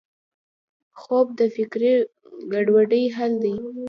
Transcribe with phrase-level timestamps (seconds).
[0.99, 1.93] خوب د فکري
[2.53, 3.55] ګډوډۍ حل دی